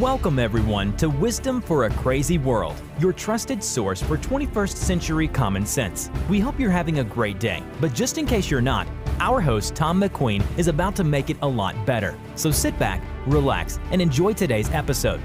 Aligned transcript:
Welcome, 0.00 0.38
everyone, 0.38 0.96
to 0.96 1.10
Wisdom 1.10 1.60
for 1.60 1.84
a 1.84 1.90
Crazy 1.90 2.38
World, 2.38 2.80
your 2.98 3.12
trusted 3.12 3.62
source 3.62 4.02
for 4.02 4.16
21st 4.16 4.74
century 4.74 5.28
common 5.28 5.66
sense. 5.66 6.08
We 6.30 6.40
hope 6.40 6.58
you're 6.58 6.70
having 6.70 7.00
a 7.00 7.04
great 7.04 7.38
day, 7.38 7.62
but 7.78 7.92
just 7.92 8.16
in 8.16 8.24
case 8.24 8.50
you're 8.50 8.62
not, 8.62 8.86
our 9.20 9.38
host, 9.38 9.74
Tom 9.74 10.00
McQueen, 10.00 10.42
is 10.56 10.68
about 10.68 10.96
to 10.96 11.04
make 11.04 11.28
it 11.28 11.36
a 11.42 11.46
lot 11.46 11.84
better. 11.84 12.18
So 12.36 12.50
sit 12.50 12.78
back, 12.78 13.02
relax, 13.26 13.78
and 13.90 14.00
enjoy 14.00 14.32
today's 14.32 14.70
episode. 14.70 15.20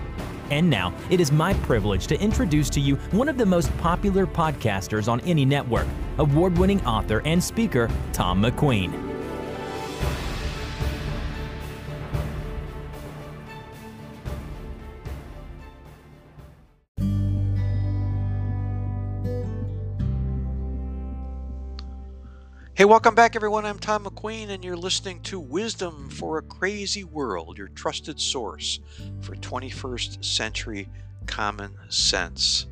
And 0.51 0.69
now, 0.69 0.93
it 1.09 1.21
is 1.21 1.31
my 1.31 1.53
privilege 1.53 2.05
to 2.07 2.19
introduce 2.19 2.69
to 2.71 2.81
you 2.81 2.97
one 3.11 3.29
of 3.29 3.37
the 3.37 3.45
most 3.45 3.75
popular 3.77 4.27
podcasters 4.27 5.07
on 5.07 5.21
any 5.21 5.45
network, 5.45 5.87
award 6.17 6.57
winning 6.57 6.85
author 6.85 7.21
and 7.23 7.41
speaker, 7.41 7.89
Tom 8.11 8.43
McQueen. 8.43 9.06
Welcome 22.87 23.15
back, 23.15 23.35
everyone. 23.35 23.65
I'm 23.65 23.79
Tom 23.79 24.05
McQueen, 24.05 24.47
and 24.47 24.63
you're 24.63 24.77
listening 24.77 25.19
to 25.23 25.41
Wisdom 25.41 26.09
for 26.09 26.37
a 26.37 26.41
Crazy 26.41 27.03
World, 27.03 27.57
your 27.57 27.67
trusted 27.67 28.17
source 28.17 28.79
for 29.19 29.35
21st 29.35 30.23
century 30.23 30.87
common 31.25 31.75
sense. 31.89 32.67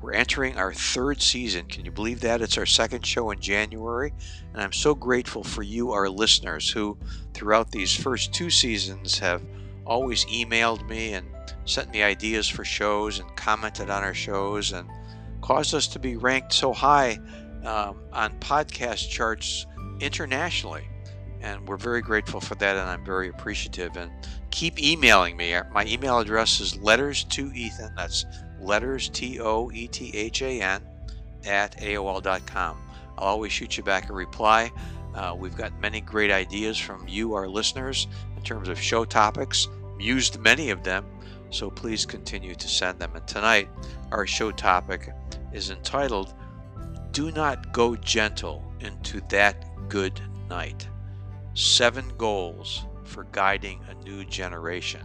We're 0.00 0.12
entering 0.12 0.56
our 0.56 0.72
third 0.72 1.20
season. 1.20 1.66
Can 1.66 1.84
you 1.84 1.90
believe 1.90 2.20
that? 2.20 2.42
It's 2.42 2.56
our 2.56 2.64
second 2.64 3.04
show 3.04 3.32
in 3.32 3.40
January, 3.40 4.14
and 4.52 4.62
I'm 4.62 4.72
so 4.72 4.94
grateful 4.94 5.42
for 5.42 5.64
you, 5.64 5.90
our 5.90 6.08
listeners, 6.08 6.70
who 6.70 6.96
throughout 7.34 7.72
these 7.72 7.92
first 7.92 8.32
two 8.32 8.50
seasons 8.50 9.18
have 9.18 9.42
always 9.84 10.26
emailed 10.26 10.88
me 10.88 11.14
and 11.14 11.26
sent 11.64 11.90
me 11.90 12.04
ideas 12.04 12.48
for 12.48 12.64
shows 12.64 13.18
and 13.18 13.36
commented 13.36 13.90
on 13.90 14.04
our 14.04 14.14
shows 14.14 14.70
and 14.70 14.88
caused 15.40 15.74
us 15.74 15.88
to 15.88 15.98
be 15.98 16.16
ranked 16.16 16.52
so 16.52 16.72
high 16.72 17.18
um, 17.66 17.98
on 18.12 18.38
podcast 18.38 19.10
charts 19.10 19.66
internationally. 20.00 20.88
And 21.40 21.66
we're 21.68 21.76
very 21.76 22.00
grateful 22.00 22.40
for 22.40 22.54
that, 22.56 22.76
and 22.76 22.88
I'm 22.88 23.04
very 23.04 23.28
appreciative. 23.28 23.96
And 23.96 24.10
keep 24.50 24.80
emailing 24.82 25.36
me. 25.36 25.54
My 25.72 25.84
email 25.84 26.18
address 26.18 26.60
is 26.60 26.78
letters 26.78 27.24
to 27.24 27.52
Ethan. 27.52 27.94
That's 27.94 28.24
letters, 28.60 29.10
T 29.10 29.38
O 29.40 29.70
E 29.72 29.86
T 29.86 30.10
H 30.14 30.42
A 30.42 30.62
N, 30.62 30.82
at 31.44 31.78
AOL.com. 31.78 32.78
I'll 33.18 33.28
always 33.28 33.52
shoot 33.52 33.76
you 33.76 33.82
back 33.82 34.08
a 34.08 34.12
reply. 34.12 34.72
Uh, 35.14 35.34
we've 35.38 35.56
got 35.56 35.78
many 35.80 36.00
great 36.00 36.30
ideas 36.30 36.78
from 36.78 37.06
you, 37.08 37.34
our 37.34 37.48
listeners, 37.48 38.06
in 38.36 38.42
terms 38.42 38.68
of 38.68 38.80
show 38.80 39.04
topics. 39.04 39.68
Used 39.98 40.38
many 40.38 40.70
of 40.70 40.82
them, 40.82 41.06
so 41.50 41.70
please 41.70 42.04
continue 42.04 42.54
to 42.54 42.68
send 42.68 42.98
them. 42.98 43.14
And 43.14 43.26
tonight, 43.26 43.68
our 44.10 44.26
show 44.26 44.50
topic 44.52 45.10
is 45.52 45.70
entitled 45.70 46.34
do 47.16 47.30
not 47.30 47.72
go 47.72 47.96
gentle 47.96 48.62
into 48.80 49.22
that 49.30 49.64
good 49.88 50.20
night. 50.50 50.86
Seven 51.54 52.12
goals 52.18 52.84
for 53.04 53.24
guiding 53.32 53.80
a 53.88 53.94
new 54.04 54.22
generation. 54.26 55.00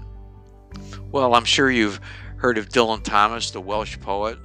Well, 1.10 1.34
I'm 1.34 1.46
sure 1.46 1.72
you've 1.72 2.02
heard 2.36 2.58
of 2.58 2.68
Dylan 2.68 3.02
Thomas, 3.02 3.52
the 3.52 3.62
Welsh 3.62 3.98
poet. 4.02 4.38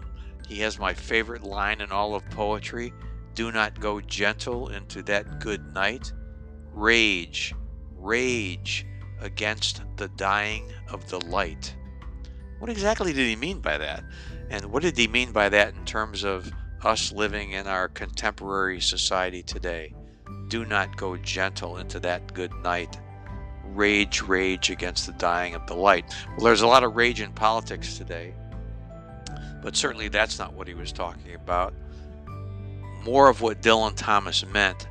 He 0.47 0.61
has 0.61 0.79
my 0.79 0.95
favorite 0.95 1.43
line 1.43 1.81
in 1.81 1.91
all 1.91 2.15
of 2.15 2.25
poetry 2.31 2.93
Do 3.35 3.51
not 3.51 3.81
go 3.81 4.01
gentle 4.01 4.69
into 4.69 5.03
that 5.03 5.41
good 5.41 5.75
night. 5.75 6.13
Rage, 6.73 7.53
rage 7.97 8.87
against 9.21 9.83
the 9.97 10.07
dying 10.11 10.71
of 10.93 11.09
the 11.09 11.19
light. 11.27 11.75
What 12.61 12.71
exactly 12.71 13.13
did 13.13 13.27
he 13.27 13.35
mean 13.35 13.59
by 13.59 13.77
that? 13.77 14.05
And 14.51 14.67
what 14.67 14.85
did 14.85 14.97
he 14.97 15.09
mean 15.09 15.33
by 15.33 15.49
that 15.49 15.75
in 15.75 15.85
terms 15.85 16.23
of 16.23 16.49
us 16.83 17.13
living 17.13 17.53
in 17.53 17.67
our 17.67 17.89
contemporary 17.89 18.81
society 18.81 19.43
today. 19.43 19.95
Do 20.49 20.65
not 20.65 20.97
go 20.97 21.17
gentle 21.17 21.79
into 21.79 22.01
that 22.01 22.35
good 22.35 22.53
night. 22.63 22.99
Rage, 23.65 24.23
rage 24.23 24.71
against 24.71 25.07
the 25.07 25.13
dying 25.13 25.55
of 25.55 25.67
the 25.67 25.75
light. 25.75 26.05
Well, 26.37 26.45
there's 26.45 26.63
a 26.63 26.67
lot 26.67 26.85
of 26.85 26.97
rage 26.97 27.21
in 27.21 27.33
politics 27.33 27.99
today, 27.99 28.35
but 29.63 29.77
certainly 29.77 30.09
that's 30.09 30.39
not 30.39 30.55
what 30.55 30.69
he 30.69 30.75
was 30.75 30.93
talking 30.93 31.35
about. 31.35 31.75
More 33.03 33.29
of 33.29 33.41
what 33.41 33.63
Dylan 33.63 33.95
Thomas 33.97 34.45
meant 34.47 34.87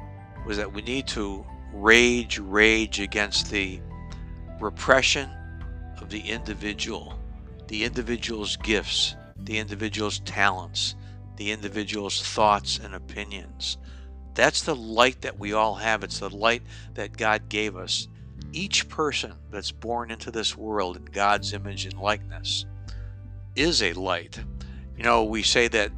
was 0.45 0.57
that 0.57 0.71
we 0.71 0.81
need 0.81 1.07
to 1.07 1.45
rage, 1.73 2.39
rage 2.39 2.99
against 2.99 3.49
the 3.49 3.81
repression 4.59 5.29
of 5.99 6.09
the 6.09 6.21
individual, 6.21 7.19
the 7.67 7.83
individual's 7.83 8.55
gifts, 8.57 9.15
the 9.37 9.57
individual's 9.57 10.19
talents, 10.19 10.95
the 11.37 11.51
individual's 11.51 12.21
thoughts 12.21 12.79
and 12.81 12.95
opinions. 12.95 13.77
That's 14.33 14.61
the 14.61 14.75
light 14.75 15.21
that 15.21 15.39
we 15.39 15.53
all 15.53 15.75
have. 15.75 16.03
It's 16.03 16.19
the 16.19 16.29
light 16.29 16.63
that 16.93 17.17
God 17.17 17.49
gave 17.49 17.75
us. 17.75 18.07
Each 18.51 18.87
person 18.89 19.33
that's 19.49 19.71
born 19.71 20.11
into 20.11 20.31
this 20.31 20.57
world 20.57 20.97
in 20.97 21.05
God's 21.05 21.53
image 21.53 21.85
and 21.85 21.99
likeness 21.99 22.65
is 23.55 23.81
a 23.81 23.93
light. 23.93 24.39
You 24.97 25.03
know, 25.03 25.23
we 25.23 25.43
say 25.43 25.67
that 25.69 25.91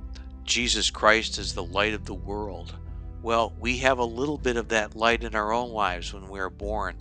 Jesus 0.44 0.90
Christ 0.90 1.38
is 1.38 1.54
the 1.54 1.64
light 1.64 1.94
of 1.94 2.06
the 2.06 2.14
world. 2.14 2.76
Well, 3.22 3.54
we 3.60 3.78
have 3.80 3.98
a 3.98 4.06
little 4.06 4.38
bit 4.38 4.58
of 4.58 4.70
that 4.70 4.96
light 4.96 5.24
in 5.24 5.36
our 5.36 5.52
own 5.52 5.72
lives 5.72 6.14
when 6.14 6.30
we 6.30 6.40
are 6.40 6.50
born. 6.50 6.96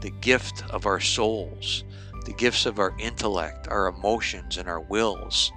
The 0.00 0.10
gift 0.10 0.64
of 0.70 0.86
our 0.86 1.00
souls, 1.00 1.84
the 2.24 2.32
gifts 2.32 2.66
of 2.66 2.78
our 2.78 2.94
intellect, 2.98 3.68
our 3.68 3.86
emotions, 3.86 4.56
and 4.56 4.68
our 4.68 4.80
wills. 4.80 5.52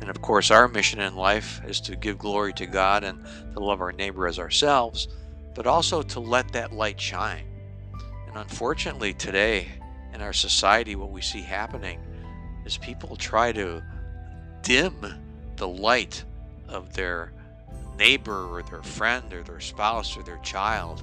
And 0.00 0.10
of 0.10 0.22
course, 0.22 0.50
our 0.50 0.68
mission 0.68 1.00
in 1.00 1.16
life 1.16 1.60
is 1.66 1.80
to 1.82 1.96
give 1.96 2.18
glory 2.18 2.52
to 2.54 2.66
God 2.66 3.04
and 3.04 3.24
to 3.54 3.60
love 3.60 3.80
our 3.80 3.92
neighbor 3.92 4.26
as 4.26 4.38
ourselves, 4.38 5.08
but 5.54 5.66
also 5.66 6.02
to 6.02 6.20
let 6.20 6.52
that 6.52 6.72
light 6.72 7.00
shine. 7.00 7.44
And 8.28 8.36
unfortunately, 8.36 9.14
today 9.14 9.68
in 10.14 10.22
our 10.22 10.32
society, 10.32 10.96
what 10.96 11.10
we 11.10 11.20
see 11.20 11.42
happening 11.42 12.00
is 12.64 12.76
people 12.78 13.16
try 13.16 13.52
to 13.52 13.82
dim 14.62 14.94
the 15.56 15.68
light 15.68 16.24
of 16.68 16.92
their 16.94 17.32
neighbor 17.98 18.46
or 18.46 18.62
their 18.62 18.82
friend 18.82 19.32
or 19.32 19.42
their 19.42 19.60
spouse 19.60 20.16
or 20.16 20.22
their 20.22 20.38
child. 20.38 21.02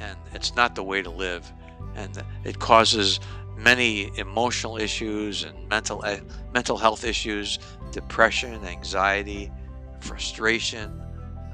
And 0.00 0.18
it's 0.34 0.56
not 0.56 0.74
the 0.74 0.82
way 0.82 1.02
to 1.02 1.10
live. 1.10 1.50
And 1.94 2.22
it 2.44 2.58
causes 2.58 3.20
many 3.56 4.10
emotional 4.18 4.76
issues 4.76 5.44
and 5.44 5.68
mental 5.68 6.04
eh, 6.04 6.20
mental 6.52 6.76
health 6.76 7.04
issues, 7.04 7.58
depression, 7.92 8.64
anxiety, 8.64 9.50
frustration, 10.00 10.90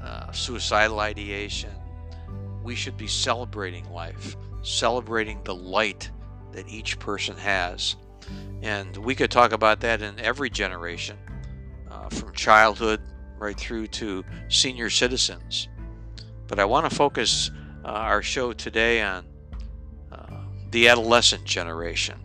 uh, 0.03 0.31
suicidal 0.31 0.99
ideation. 0.99 1.71
We 2.63 2.75
should 2.75 2.97
be 2.97 3.07
celebrating 3.07 3.89
life, 3.91 4.35
celebrating 4.61 5.41
the 5.43 5.55
light 5.55 6.09
that 6.51 6.67
each 6.69 6.99
person 6.99 7.37
has. 7.37 7.95
And 8.61 8.95
we 8.97 9.15
could 9.15 9.31
talk 9.31 9.51
about 9.51 9.79
that 9.81 10.01
in 10.01 10.19
every 10.19 10.49
generation, 10.49 11.17
uh, 11.89 12.09
from 12.09 12.33
childhood 12.33 13.01
right 13.37 13.57
through 13.57 13.87
to 13.87 14.23
senior 14.49 14.89
citizens. 14.89 15.69
But 16.47 16.59
I 16.59 16.65
want 16.65 16.89
to 16.89 16.95
focus 16.95 17.51
uh, 17.85 17.89
our 17.89 18.21
show 18.21 18.53
today 18.53 19.01
on 19.01 19.25
the 20.71 20.87
adolescent 20.87 21.43
generation, 21.45 22.19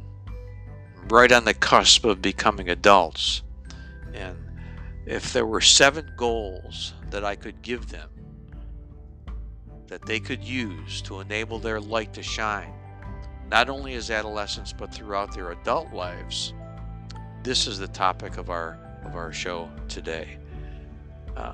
right 1.09 1.31
on 1.31 1.45
the 1.45 1.55
cusp 1.55 2.05
of 2.05 2.23
becoming 2.23 2.69
adults. 2.71 3.43
And 4.15 4.37
if 5.07 5.33
there 5.33 5.47
were 5.47 5.61
seven 5.61 6.13
goals 6.17 6.95
that 7.11 7.25
I 7.25 7.37
could 7.37 7.63
give 7.63 7.89
them 7.89 8.09
that 9.87 10.07
they 10.07 10.19
could 10.19 10.43
use 10.43 11.03
to 11.03 11.21
enable 11.21 11.59
their 11.59 11.79
light 11.79 12.15
to 12.15 12.23
shine, 12.23 12.73
not 13.51 13.69
only 13.69 13.95
as 13.95 14.11
adolescents 14.11 14.73
but 14.73 14.93
throughout 14.93 15.35
their 15.35 15.53
adult 15.53 15.93
lives, 15.93 16.55
this 17.43 17.67
is 17.67 17.79
the 17.79 17.89
topic 17.89 18.39
of 18.39 18.49
our 18.49 18.79
of 19.05 19.17
our 19.17 19.33
show 19.33 19.69
today. 19.89 20.39
Uh, 21.37 21.53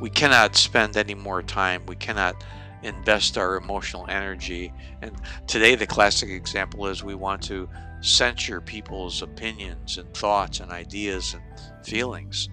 we 0.00 0.10
cannot 0.10 0.56
spend 0.56 0.96
any 0.96 1.14
more 1.14 1.42
time. 1.42 1.84
We 1.86 1.96
cannot 1.96 2.42
invest 2.82 3.36
our 3.38 3.56
emotional 3.56 4.06
energy. 4.08 4.72
And 5.02 5.12
today, 5.46 5.74
the 5.74 5.86
classic 5.86 6.30
example 6.30 6.86
is 6.86 7.02
we 7.02 7.14
want 7.14 7.42
to 7.44 7.68
censure 8.00 8.60
people's 8.60 9.22
opinions 9.22 9.98
and 9.98 10.12
thoughts 10.14 10.60
and 10.60 10.70
ideas 10.70 11.34
and 11.34 11.86
feelings. 11.86 12.48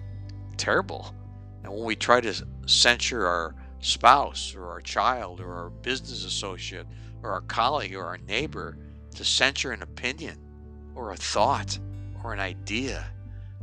Terrible. 0.56 1.14
And 1.62 1.72
when 1.72 1.84
we 1.84 1.96
try 1.96 2.20
to 2.20 2.34
censure 2.66 3.26
our 3.26 3.54
spouse 3.80 4.54
or 4.54 4.66
our 4.68 4.80
child 4.80 5.40
or 5.40 5.52
our 5.54 5.70
business 5.70 6.24
associate 6.24 6.86
or 7.22 7.30
our 7.30 7.42
colleague 7.42 7.94
or 7.94 8.04
our 8.04 8.18
neighbor 8.18 8.78
to 9.14 9.24
censure 9.24 9.72
an 9.72 9.82
opinion 9.82 10.38
or 10.94 11.12
a 11.12 11.16
thought 11.16 11.78
or 12.24 12.32
an 12.32 12.40
idea, 12.40 13.06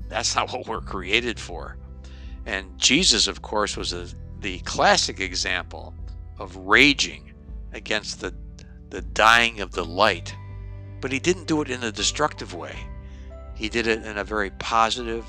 that's 0.08 0.36
not 0.36 0.52
what 0.54 0.68
we're 0.68 0.82
created 0.82 1.40
for. 1.40 1.78
And 2.46 2.78
Jesus, 2.78 3.28
of 3.28 3.42
course, 3.42 3.78
was 3.78 3.94
a, 3.94 4.08
the 4.40 4.60
classic 4.60 5.20
example 5.20 5.94
of 6.40 6.56
raging 6.56 7.34
against 7.74 8.22
the, 8.22 8.34
the 8.90 9.02
dying 9.02 9.62
of 9.62 9.72
the 9.72 9.86
light. 9.86 10.36
But 11.02 11.12
he 11.12 11.20
didn't 11.20 11.48
do 11.48 11.62
it 11.62 11.70
in 11.70 11.84
a 11.84 11.92
destructive 11.92 12.54
way. 12.54 12.76
He 13.56 13.70
did 13.70 13.88
it 13.88 14.04
in 14.04 14.18
a 14.18 14.24
very 14.24 14.50
positive, 14.52 15.26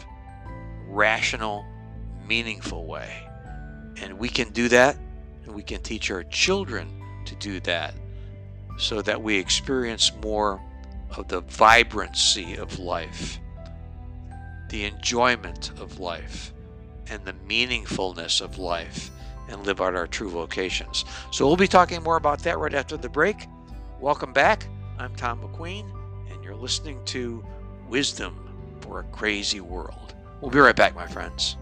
rational, 0.88 1.64
meaningful 2.26 2.86
way. 2.86 3.26
And 4.00 4.18
we 4.18 4.28
can 4.28 4.50
do 4.50 4.68
that, 4.68 4.96
and 5.44 5.54
we 5.54 5.62
can 5.62 5.82
teach 5.82 6.10
our 6.10 6.24
children 6.24 7.02
to 7.26 7.34
do 7.36 7.60
that 7.60 7.94
so 8.76 9.02
that 9.02 9.22
we 9.22 9.36
experience 9.36 10.12
more 10.22 10.60
of 11.16 11.28
the 11.28 11.40
vibrancy 11.42 12.56
of 12.56 12.78
life, 12.78 13.38
the 14.70 14.84
enjoyment 14.84 15.70
of 15.78 16.00
life, 16.00 16.52
and 17.08 17.24
the 17.24 17.34
meaningfulness 17.48 18.40
of 18.40 18.58
life, 18.58 19.10
and 19.48 19.64
live 19.66 19.80
out 19.80 19.94
our 19.94 20.06
true 20.06 20.30
vocations. 20.30 21.04
So 21.30 21.46
we'll 21.46 21.56
be 21.56 21.68
talking 21.68 22.02
more 22.02 22.16
about 22.16 22.40
that 22.40 22.58
right 22.58 22.74
after 22.74 22.96
the 22.96 23.08
break. 23.08 23.46
Welcome 24.00 24.32
back. 24.32 24.66
I'm 24.98 25.14
Tom 25.16 25.40
McQueen, 25.40 25.86
and 26.30 26.42
you're 26.44 26.54
listening 26.54 27.04
to 27.06 27.44
Wisdom 27.88 28.78
for 28.80 29.00
a 29.00 29.04
Crazy 29.04 29.60
World. 29.60 30.14
We'll 30.40 30.50
be 30.50 30.58
right 30.58 30.76
back, 30.76 30.94
my 30.94 31.06
friends. 31.06 31.56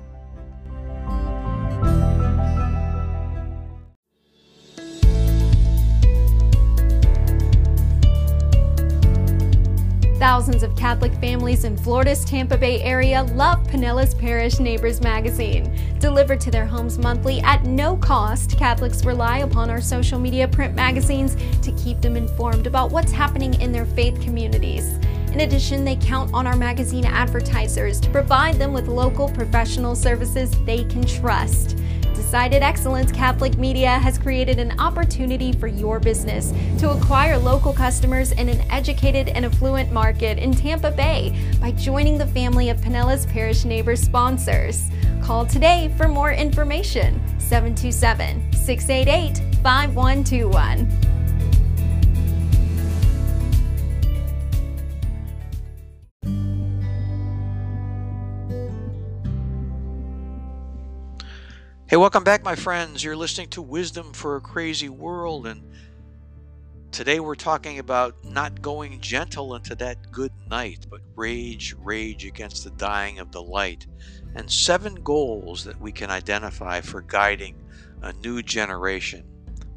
Thousands 10.22 10.62
of 10.62 10.76
Catholic 10.76 11.12
families 11.14 11.64
in 11.64 11.76
Florida's 11.76 12.24
Tampa 12.24 12.56
Bay 12.56 12.80
area 12.80 13.24
love 13.34 13.66
Pinellas 13.66 14.16
Parish 14.16 14.60
Neighbors 14.60 15.00
magazine. 15.00 15.76
Delivered 15.98 16.40
to 16.42 16.50
their 16.52 16.64
homes 16.64 16.96
monthly 16.96 17.40
at 17.40 17.64
no 17.64 17.96
cost, 17.96 18.56
Catholics 18.56 19.04
rely 19.04 19.38
upon 19.38 19.68
our 19.68 19.80
social 19.80 20.20
media 20.20 20.46
print 20.46 20.76
magazines 20.76 21.34
to 21.60 21.72
keep 21.72 22.00
them 22.00 22.16
informed 22.16 22.68
about 22.68 22.92
what's 22.92 23.10
happening 23.10 23.60
in 23.60 23.72
their 23.72 23.84
faith 23.84 24.20
communities. 24.20 24.94
In 25.32 25.40
addition, 25.40 25.84
they 25.84 25.96
count 25.96 26.32
on 26.32 26.46
our 26.46 26.56
magazine 26.56 27.04
advertisers 27.04 27.98
to 27.98 28.08
provide 28.10 28.60
them 28.60 28.72
with 28.72 28.86
local 28.86 29.28
professional 29.28 29.96
services 29.96 30.52
they 30.64 30.84
can 30.84 31.04
trust. 31.04 31.80
Decided 32.32 32.62
Excellence 32.62 33.12
Catholic 33.12 33.58
Media 33.58 33.90
has 33.90 34.16
created 34.16 34.58
an 34.58 34.80
opportunity 34.80 35.52
for 35.52 35.66
your 35.66 36.00
business 36.00 36.54
to 36.78 36.90
acquire 36.90 37.36
local 37.36 37.74
customers 37.74 38.32
in 38.32 38.48
an 38.48 38.58
educated 38.70 39.28
and 39.28 39.44
affluent 39.44 39.92
market 39.92 40.38
in 40.38 40.50
Tampa 40.50 40.92
Bay 40.92 41.36
by 41.60 41.72
joining 41.72 42.16
the 42.16 42.26
family 42.26 42.70
of 42.70 42.78
Pinellas 42.78 43.28
Parish 43.28 43.66
Neighbor 43.66 43.96
sponsors. 43.96 44.90
Call 45.22 45.44
today 45.44 45.92
for 45.98 46.08
more 46.08 46.32
information 46.32 47.20
727 47.38 48.50
688 48.54 49.36
5121. 49.62 51.11
Hey, 61.92 61.98
welcome 61.98 62.24
back, 62.24 62.42
my 62.42 62.54
friends. 62.54 63.04
You're 63.04 63.14
listening 63.14 63.48
to 63.48 63.60
Wisdom 63.60 64.14
for 64.14 64.36
a 64.36 64.40
Crazy 64.40 64.88
World, 64.88 65.46
and 65.46 65.62
today 66.90 67.20
we're 67.20 67.34
talking 67.34 67.80
about 67.80 68.14
not 68.24 68.62
going 68.62 68.98
gentle 69.02 69.54
into 69.54 69.74
that 69.74 70.10
good 70.10 70.32
night, 70.48 70.86
but 70.88 71.02
rage, 71.16 71.76
rage 71.78 72.24
against 72.24 72.64
the 72.64 72.70
dying 72.70 73.18
of 73.18 73.30
the 73.30 73.42
light, 73.42 73.86
and 74.34 74.50
seven 74.50 74.94
goals 75.04 75.64
that 75.64 75.78
we 75.82 75.92
can 75.92 76.10
identify 76.10 76.80
for 76.80 77.02
guiding 77.02 77.56
a 78.00 78.14
new 78.14 78.42
generation 78.42 79.26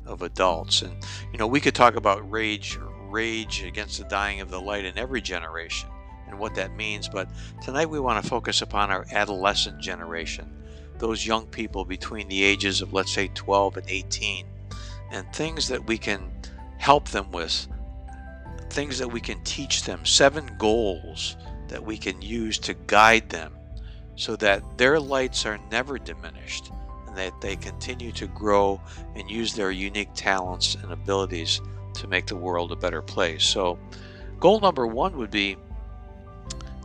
of 0.06 0.22
adults. 0.22 0.84
And 0.84 0.96
you 1.34 1.38
know, 1.38 1.48
we 1.48 1.60
could 1.60 1.76
talk 1.76 1.98
about 1.98 2.32
rage, 2.32 2.80
rage 3.10 3.62
against 3.62 3.98
the 3.98 4.06
dying 4.06 4.40
of 4.40 4.50
the 4.50 4.62
light 4.62 4.86
in 4.86 4.98
every 4.98 5.22
generation 5.22 5.90
and 6.30 6.40
what 6.40 6.56
that 6.56 6.78
means, 6.78 7.10
but 7.10 7.28
tonight 7.62 7.90
we 7.90 8.00
want 8.00 8.24
to 8.24 8.30
focus 8.30 8.62
upon 8.62 8.90
our 8.90 9.06
adolescent 9.12 9.82
generation 9.82 10.50
those 11.00 11.26
young 11.26 11.46
people 11.48 11.86
between 11.86 12.28
the 12.28 12.44
ages 12.44 12.82
of, 12.82 12.94
let's 12.94 13.12
say, 13.12 13.30
12 13.34 13.78
and 13.78 13.90
18, 13.90 14.46
and 15.12 15.34
things 15.34 15.68
that 15.68 15.86
we 15.86 15.98
can 15.98 16.32
help 16.78 17.10
them 17.10 17.32
with, 17.32 17.68
things 18.70 18.98
that 19.00 19.12
we 19.12 19.20
can 19.20 19.42
teach 19.44 19.84
them, 19.84 20.06
seven 20.06 20.50
goals 20.58 21.38
that 21.68 21.84
we 21.84 21.98
can 21.98 22.22
use 22.22 22.60
to 22.60 22.74
guide 22.74 23.30
them 23.30 23.54
so 24.16 24.36
that 24.36 24.78
their 24.78 25.00
lights 25.00 25.46
are 25.46 25.60
never 25.72 25.98
diminished 25.98 26.72
and 27.08 27.18
that 27.18 27.40
they 27.42 27.56
continue 27.56 28.12
to 28.12 28.28
grow 28.28 28.80
and 29.16 29.30
use 29.30 29.54
their 29.54 29.72
unique 29.72 30.14
talents 30.14 30.76
and 30.76 30.92
abilities 30.92 31.62
to 31.94 32.08
make 32.08 32.28
the 32.28 32.36
world 32.36 32.72
a 32.72 32.76
better 32.76 33.02
place. 33.02 33.44
So, 33.44 33.80
goal 34.40 34.60
number 34.60 34.88
one 34.88 35.18
would 35.18 35.32
be 35.32 35.58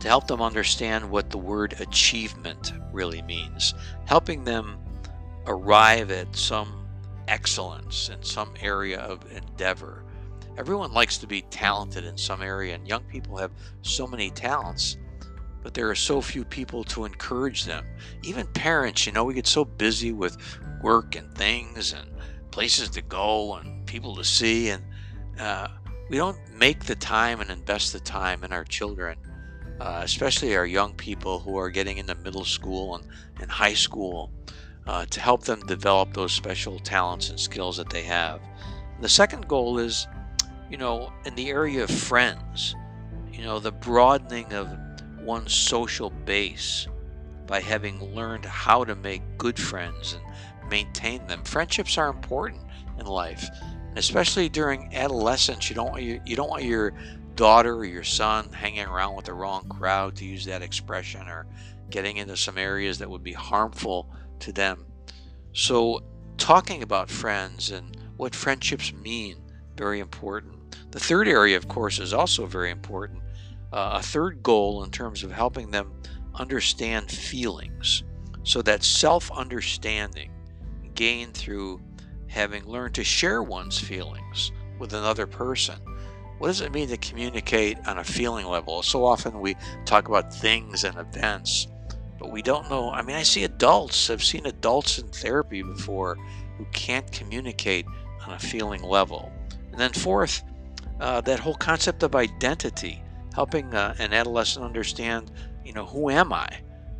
to 0.01 0.07
help 0.07 0.25
them 0.27 0.41
understand 0.41 1.09
what 1.09 1.29
the 1.29 1.37
word 1.37 1.75
achievement 1.79 2.73
really 2.91 3.21
means, 3.21 3.75
helping 4.05 4.43
them 4.43 4.79
arrive 5.45 6.09
at 6.09 6.35
some 6.35 6.87
excellence 7.27 8.09
in 8.09 8.21
some 8.23 8.51
area 8.59 8.99
of 8.99 9.19
endeavor. 9.31 10.03
Everyone 10.57 10.91
likes 10.91 11.19
to 11.19 11.27
be 11.27 11.43
talented 11.43 12.03
in 12.03 12.17
some 12.17 12.41
area, 12.41 12.73
and 12.73 12.87
young 12.87 13.03
people 13.03 13.37
have 13.37 13.51
so 13.83 14.07
many 14.07 14.31
talents, 14.31 14.97
but 15.61 15.75
there 15.75 15.89
are 15.89 15.95
so 15.95 16.19
few 16.19 16.43
people 16.43 16.83
to 16.85 17.05
encourage 17.05 17.65
them. 17.65 17.85
Even 18.23 18.47
parents, 18.47 19.05
you 19.05 19.11
know, 19.11 19.23
we 19.23 19.35
get 19.35 19.45
so 19.45 19.63
busy 19.63 20.11
with 20.11 20.35
work 20.81 21.15
and 21.15 21.31
things 21.35 21.93
and 21.93 22.09
places 22.49 22.89
to 22.89 23.03
go 23.03 23.53
and 23.55 23.85
people 23.85 24.15
to 24.15 24.23
see, 24.23 24.69
and 24.69 24.83
uh, 25.39 25.67
we 26.09 26.17
don't 26.17 26.39
make 26.55 26.85
the 26.85 26.95
time 26.95 27.39
and 27.39 27.51
invest 27.51 27.93
the 27.93 27.99
time 27.99 28.43
in 28.43 28.51
our 28.51 28.65
children 28.65 29.15
uh, 29.81 30.01
especially 30.03 30.55
our 30.55 30.67
young 30.67 30.93
people 30.93 31.39
who 31.39 31.57
are 31.57 31.71
getting 31.71 31.97
into 31.97 32.13
middle 32.13 32.45
school 32.45 32.95
and, 32.95 33.07
and 33.41 33.49
high 33.49 33.73
school, 33.73 34.31
uh, 34.85 35.05
to 35.07 35.19
help 35.19 35.43
them 35.43 35.59
develop 35.65 36.13
those 36.13 36.31
special 36.31 36.77
talents 36.77 37.31
and 37.31 37.39
skills 37.39 37.77
that 37.77 37.89
they 37.89 38.03
have. 38.03 38.41
And 38.93 39.03
the 39.03 39.09
second 39.09 39.47
goal 39.47 39.79
is, 39.79 40.07
you 40.69 40.77
know, 40.77 41.11
in 41.25 41.33
the 41.33 41.49
area 41.49 41.83
of 41.83 41.89
friends, 41.89 42.75
you 43.33 43.41
know, 43.43 43.57
the 43.57 43.71
broadening 43.71 44.53
of 44.53 44.69
one's 45.19 45.51
social 45.51 46.11
base 46.11 46.87
by 47.47 47.59
having 47.59 48.13
learned 48.13 48.45
how 48.45 48.83
to 48.83 48.95
make 48.95 49.23
good 49.39 49.57
friends 49.57 50.13
and 50.13 50.69
maintain 50.69 51.25
them. 51.25 51.43
Friendships 51.43 51.97
are 51.97 52.09
important 52.09 52.61
in 52.99 53.07
life, 53.07 53.49
especially 53.95 54.47
during 54.47 54.93
adolescence. 54.93 55.71
You 55.71 55.75
don't 55.75 55.89
want 55.89 56.03
your, 56.03 56.19
you 56.23 56.35
don't 56.35 56.51
want 56.51 56.65
your 56.65 56.93
daughter 57.35 57.75
or 57.75 57.85
your 57.85 58.03
son 58.03 58.51
hanging 58.51 58.85
around 58.85 59.15
with 59.15 59.25
the 59.25 59.33
wrong 59.33 59.67
crowd, 59.69 60.15
to 60.17 60.25
use 60.25 60.45
that 60.45 60.61
expression, 60.61 61.27
or 61.27 61.47
getting 61.89 62.17
into 62.17 62.37
some 62.37 62.57
areas 62.57 62.99
that 62.99 63.09
would 63.09 63.23
be 63.23 63.33
harmful 63.33 64.09
to 64.39 64.51
them. 64.51 64.85
So, 65.53 66.03
talking 66.37 66.83
about 66.83 67.09
friends 67.09 67.71
and 67.71 67.97
what 68.17 68.35
friendships 68.35 68.93
mean, 68.93 69.37
very 69.75 69.99
important. 69.99 70.57
The 70.91 70.99
third 70.99 71.27
area, 71.27 71.57
of 71.57 71.67
course, 71.67 71.99
is 71.99 72.13
also 72.13 72.45
very 72.45 72.71
important. 72.71 73.21
Uh, 73.71 73.99
a 73.99 74.01
third 74.01 74.43
goal 74.43 74.83
in 74.83 74.91
terms 74.91 75.23
of 75.23 75.31
helping 75.31 75.71
them 75.71 75.93
understand 76.35 77.09
feelings. 77.09 78.03
So 78.43 78.61
that 78.63 78.83
self 78.83 79.31
understanding 79.31 80.31
gained 80.95 81.33
through 81.33 81.81
having 82.27 82.65
learned 82.65 82.95
to 82.95 83.03
share 83.03 83.43
one's 83.43 83.79
feelings 83.79 84.51
with 84.79 84.93
another 84.93 85.27
person 85.27 85.79
what 86.41 86.47
does 86.47 86.61
it 86.61 86.73
mean 86.73 86.87
to 86.87 86.97
communicate 86.97 87.77
on 87.85 87.99
a 87.99 88.03
feeling 88.03 88.47
level? 88.47 88.81
So 88.81 89.05
often 89.05 89.41
we 89.41 89.55
talk 89.85 90.07
about 90.07 90.33
things 90.33 90.83
and 90.83 90.97
events, 90.97 91.67
but 92.17 92.31
we 92.31 92.41
don't 92.41 92.67
know. 92.67 92.89
I 92.89 93.03
mean, 93.03 93.15
I 93.15 93.21
see 93.21 93.43
adults, 93.43 94.09
I've 94.09 94.23
seen 94.23 94.47
adults 94.47 94.97
in 94.97 95.07
therapy 95.09 95.61
before 95.61 96.17
who 96.57 96.65
can't 96.73 97.11
communicate 97.11 97.85
on 98.25 98.33
a 98.33 98.39
feeling 98.39 98.81
level. 98.81 99.31
And 99.71 99.79
then, 99.79 99.93
fourth, 99.93 100.41
uh, 100.99 101.21
that 101.21 101.39
whole 101.39 101.53
concept 101.53 102.01
of 102.01 102.15
identity, 102.15 103.03
helping 103.35 103.75
uh, 103.75 103.93
an 103.99 104.11
adolescent 104.11 104.65
understand, 104.65 105.31
you 105.63 105.73
know, 105.73 105.85
who 105.85 106.09
am 106.09 106.33
I? 106.33 106.49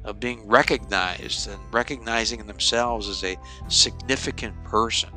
Of 0.03 0.19
being 0.19 0.47
recognized 0.47 1.49
and 1.49 1.59
recognizing 1.73 2.45
themselves 2.45 3.09
as 3.09 3.23
a 3.23 3.37
significant 3.69 4.63
person, 4.65 5.09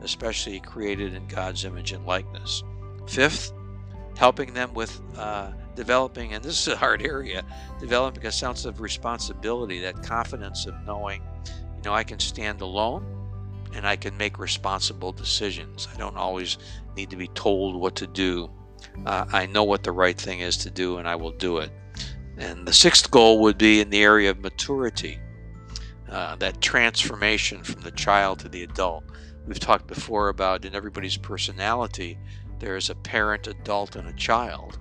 especially 0.00 0.60
created 0.60 1.12
in 1.12 1.26
God's 1.26 1.64
image 1.64 1.90
and 1.90 2.06
likeness. 2.06 2.62
Fifth, 3.08 3.52
helping 4.16 4.54
them 4.54 4.72
with 4.74 5.00
uh, 5.16 5.52
developing, 5.74 6.34
and 6.34 6.44
this 6.44 6.66
is 6.66 6.72
a 6.72 6.76
hard 6.76 7.02
area, 7.02 7.42
developing 7.80 8.26
a 8.26 8.32
sense 8.32 8.64
of 8.64 8.80
responsibility, 8.80 9.80
that 9.80 10.02
confidence 10.02 10.66
of 10.66 10.74
knowing, 10.86 11.22
you 11.76 11.82
know, 11.84 11.92
I 11.92 12.04
can 12.04 12.18
stand 12.18 12.60
alone 12.60 13.04
and 13.74 13.86
I 13.86 13.96
can 13.96 14.16
make 14.16 14.38
responsible 14.38 15.12
decisions. 15.12 15.88
I 15.92 15.98
don't 15.98 16.16
always 16.16 16.58
need 16.96 17.10
to 17.10 17.16
be 17.16 17.28
told 17.28 17.74
what 17.76 17.96
to 17.96 18.06
do. 18.06 18.50
Uh, 19.04 19.24
I 19.32 19.46
know 19.46 19.64
what 19.64 19.82
the 19.82 19.92
right 19.92 20.16
thing 20.16 20.40
is 20.40 20.56
to 20.58 20.70
do 20.70 20.98
and 20.98 21.08
I 21.08 21.16
will 21.16 21.32
do 21.32 21.58
it. 21.58 21.70
And 22.36 22.66
the 22.66 22.72
sixth 22.72 23.10
goal 23.10 23.40
would 23.40 23.58
be 23.58 23.80
in 23.80 23.90
the 23.90 24.02
area 24.02 24.30
of 24.30 24.38
maturity, 24.40 25.18
uh, 26.08 26.36
that 26.36 26.60
transformation 26.60 27.62
from 27.62 27.82
the 27.82 27.90
child 27.92 28.40
to 28.40 28.48
the 28.48 28.62
adult. 28.62 29.04
We've 29.46 29.60
talked 29.60 29.86
before 29.86 30.28
about 30.28 30.64
in 30.64 30.74
everybody's 30.74 31.16
personality, 31.18 32.18
there 32.60 32.76
is 32.76 32.88
a 32.88 32.94
parent, 32.94 33.46
adult, 33.46 33.94
and 33.94 34.08
a 34.08 34.12
child. 34.14 34.78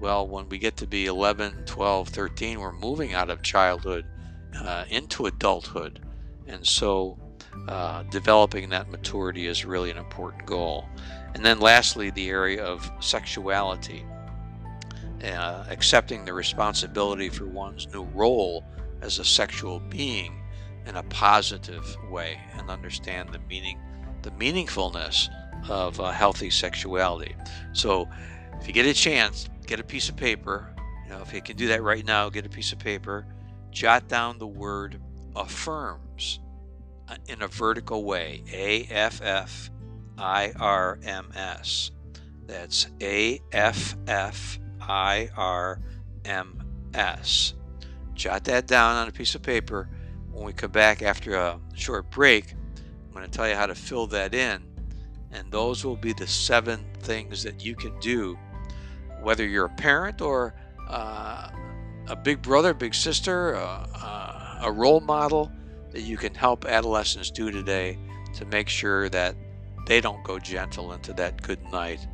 Well, 0.00 0.26
when 0.26 0.48
we 0.48 0.58
get 0.58 0.76
to 0.78 0.86
be 0.88 1.06
11, 1.06 1.64
12, 1.66 2.08
13, 2.08 2.58
we're 2.58 2.72
moving 2.72 3.14
out 3.14 3.30
of 3.30 3.42
childhood 3.42 4.04
uh, 4.58 4.84
into 4.88 5.26
adulthood. 5.26 6.00
And 6.48 6.66
so 6.66 7.16
uh, 7.68 8.02
developing 8.04 8.70
that 8.70 8.90
maturity 8.90 9.46
is 9.46 9.64
really 9.64 9.90
an 9.92 9.98
important 9.98 10.46
goal. 10.46 10.86
And 11.34 11.44
then 11.44 11.60
lastly, 11.60 12.10
the 12.10 12.28
area 12.28 12.64
of 12.64 12.90
sexuality. 12.98 14.04
Uh, 15.22 15.64
accepting 15.68 16.24
the 16.24 16.32
responsibility 16.32 17.28
for 17.28 17.46
one's 17.46 17.86
new 17.94 18.02
role 18.02 18.64
as 19.02 19.20
a 19.20 19.24
sexual 19.24 19.78
being 19.78 20.42
in 20.86 20.96
a 20.96 21.02
positive 21.04 21.96
way 22.10 22.40
and 22.58 22.68
understand 22.68 23.28
the 23.28 23.38
meaning 23.48 23.78
the 24.22 24.30
meaningfulness 24.32 25.28
of 25.68 25.98
a 25.98 26.12
healthy 26.12 26.50
sexuality. 26.50 27.34
So 27.72 28.08
if 28.60 28.66
you 28.66 28.72
get 28.72 28.86
a 28.86 28.94
chance 28.94 29.48
get 29.66 29.80
a 29.80 29.84
piece 29.84 30.08
of 30.08 30.16
paper. 30.16 30.74
You 31.04 31.10
know 31.12 31.22
if 31.22 31.32
you 31.32 31.40
can 31.40 31.56
do 31.56 31.68
that 31.68 31.82
right 31.82 32.04
now 32.04 32.28
get 32.28 32.46
a 32.46 32.48
piece 32.50 32.72
of 32.72 32.78
paper. 32.78 33.26
Jot 33.70 34.08
down 34.08 34.38
the 34.38 34.46
word 34.46 35.00
affirms 35.34 36.40
uh, 37.08 37.16
in 37.26 37.42
a 37.42 37.48
vertical 37.48 38.04
way. 38.04 38.42
A 38.52 38.84
f 38.90 39.22
f 39.22 39.70
i 40.18 40.52
r 40.58 40.98
m 41.04 41.30
s. 41.34 41.90
That's 42.46 42.86
a 43.00 43.40
f 43.52 43.96
f 44.06 44.58
i 44.80 45.30
r 45.36 45.80
m 46.24 46.62
s. 46.94 47.54
Jot 48.14 48.44
that 48.44 48.66
down 48.66 48.96
on 48.96 49.08
a 49.08 49.12
piece 49.12 49.34
of 49.34 49.42
paper. 49.42 49.88
When 50.30 50.44
we 50.44 50.52
come 50.52 50.70
back 50.70 51.02
after 51.02 51.34
a 51.34 51.58
short 51.74 52.10
break, 52.10 52.54
I'm 53.12 53.18
going 53.18 53.30
to 53.30 53.36
tell 53.36 53.46
you 53.46 53.54
how 53.54 53.66
to 53.66 53.74
fill 53.74 54.06
that 54.06 54.32
in. 54.32 54.62
And 55.32 55.52
those 55.52 55.84
will 55.84 55.96
be 55.96 56.14
the 56.14 56.26
seven 56.26 56.82
things 57.00 57.42
that 57.42 57.62
you 57.62 57.74
can 57.74 57.98
do, 58.00 58.38
whether 59.20 59.46
you're 59.46 59.66
a 59.66 59.76
parent 59.76 60.22
or 60.22 60.54
uh, 60.88 61.50
a 62.08 62.16
big 62.16 62.40
brother, 62.40 62.72
big 62.72 62.94
sister, 62.94 63.54
uh, 63.54 63.86
uh, 63.94 64.60
a 64.62 64.72
role 64.72 65.00
model 65.00 65.52
that 65.90 66.00
you 66.00 66.16
can 66.16 66.34
help 66.34 66.64
adolescents 66.64 67.30
do 67.30 67.50
today 67.50 67.98
to 68.34 68.46
make 68.46 68.70
sure 68.70 69.10
that 69.10 69.36
they 69.86 70.00
don't 70.00 70.24
go 70.24 70.38
gentle 70.38 70.94
into 70.94 71.12
that 71.12 71.42
good 71.42 71.62
night 71.70 72.06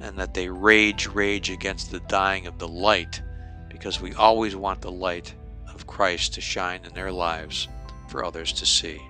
and 0.00 0.18
that 0.18 0.34
they 0.34 0.50
rage, 0.50 1.06
rage 1.06 1.48
against 1.48 1.90
the 1.90 2.00
dying 2.00 2.46
of 2.46 2.58
the 2.58 2.68
light 2.68 3.22
because 3.70 4.02
we 4.02 4.12
always 4.14 4.54
want 4.54 4.82
the 4.82 4.92
light 4.92 5.34
of 5.72 5.86
Christ 5.86 6.34
to 6.34 6.42
shine 6.42 6.84
in 6.84 6.92
their 6.92 7.10
lives 7.10 7.68
for 8.08 8.22
others 8.22 8.52
to 8.52 8.66
see. 8.66 9.00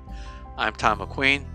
I'm 0.58 0.74
Tom 0.74 0.98
McQueen. 0.98 1.46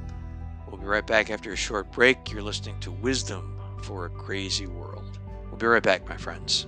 We'll 0.67 0.81
be 0.81 0.87
right 0.87 1.05
back 1.05 1.29
after 1.29 1.51
a 1.51 1.55
short 1.55 1.91
break. 1.91 2.31
You're 2.31 2.41
listening 2.41 2.79
to 2.79 2.91
Wisdom 2.91 3.59
for 3.83 4.05
a 4.05 4.09
Crazy 4.09 4.65
World. 4.65 5.19
We'll 5.45 5.57
be 5.57 5.67
right 5.67 5.83
back, 5.83 6.09
my 6.09 6.17
friends. 6.17 6.65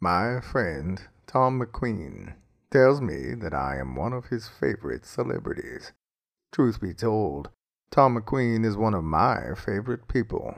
My 0.00 0.40
friend 0.40 1.00
Tom 1.28 1.60
McQueen 1.60 2.34
tells 2.72 3.00
me 3.00 3.34
that 3.34 3.54
I 3.54 3.78
am 3.78 3.94
one 3.94 4.12
of 4.12 4.26
his 4.26 4.48
favorite 4.48 5.06
celebrities. 5.06 5.92
Truth 6.50 6.80
be 6.80 6.92
told, 6.92 7.50
Tom 7.92 8.18
McQueen 8.18 8.64
is 8.64 8.76
one 8.76 8.94
of 8.94 9.04
my 9.04 9.54
favorite 9.54 10.08
people. 10.08 10.56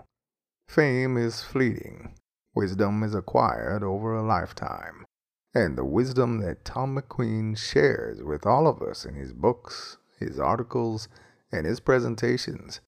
Fame 0.68 1.18
is 1.18 1.42
fleeting, 1.42 2.14
Wisdom 2.54 3.02
is 3.02 3.14
acquired 3.14 3.82
over 3.82 4.14
a 4.14 4.26
lifetime, 4.26 5.04
and 5.54 5.78
the 5.78 5.84
wisdom 5.84 6.40
that 6.40 6.64
Tom 6.64 6.96
McQueen 6.96 7.56
shares 7.56 8.22
with 8.22 8.44
all 8.44 8.66
of 8.66 8.82
us 8.82 9.04
in 9.04 9.14
his 9.14 9.32
books, 9.32 9.98
his 10.18 10.38
articles, 10.40 11.08
and 11.52 11.64
his 11.64 11.80
presentations 11.80 12.80